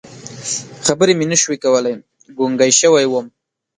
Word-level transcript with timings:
خبرې 0.85 1.13
مې 1.19 1.25
نه 1.31 1.37
شوې 1.41 1.57
کولی، 1.63 1.93
ګونګی 2.37 2.71
شوی 2.79 3.05
وم. 3.07 3.27